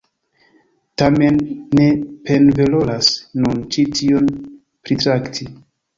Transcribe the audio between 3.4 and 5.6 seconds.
nun ĉi tion pritrakti.